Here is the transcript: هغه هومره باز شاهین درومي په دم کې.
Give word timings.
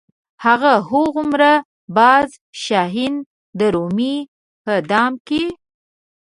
هغه 0.45 0.73
هومره 0.89 1.53
باز 1.97 2.29
شاهین 2.63 3.15
درومي 3.59 4.15
په 4.63 4.73
دم 4.89 5.13
کې. 5.27 5.43